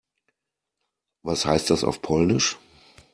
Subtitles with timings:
[1.21, 2.57] Was heißt das auf Polnisch?